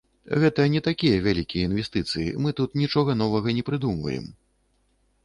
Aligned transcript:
Гэта 0.43 0.63
не 0.75 0.79
такія 0.87 1.17
вялікія 1.27 1.67
інвестыцыі, 1.69 2.25
мы 2.45 2.55
тут 2.61 2.75
нічога 2.81 3.11
новага 3.21 3.55
не 3.59 3.63
прыдумваем. 3.69 4.25